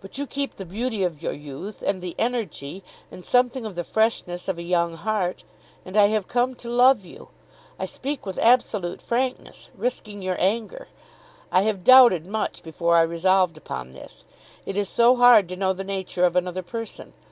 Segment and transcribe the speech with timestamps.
[0.00, 3.82] But you keep the beauty of your youth, and the energy, and something of the
[3.82, 5.42] freshness of a young heart.
[5.84, 7.30] And I have come to love you.
[7.76, 10.86] I speak with absolute frankness, risking your anger.
[11.50, 14.24] I have doubted much before I resolved upon this.
[14.64, 17.12] It is so hard to know the nature of another person.